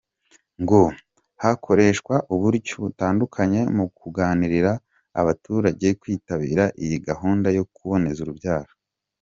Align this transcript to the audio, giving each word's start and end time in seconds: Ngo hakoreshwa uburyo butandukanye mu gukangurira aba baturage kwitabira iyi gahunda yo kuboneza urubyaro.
Ngo 0.61 0.81
hakoreshwa 1.43 2.15
uburyo 2.35 2.73
butandukanye 2.83 3.61
mu 3.75 3.85
gukangurira 3.99 4.71
aba 5.19 5.23
baturage 5.27 5.87
kwitabira 6.01 6.63
iyi 6.83 6.97
gahunda 7.07 7.47
yo 7.57 7.63
kuboneza 7.75 8.21
urubyaro. 8.23 8.71